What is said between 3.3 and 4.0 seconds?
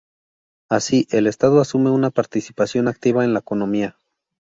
la economía.